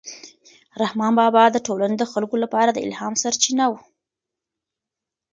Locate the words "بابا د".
1.19-1.57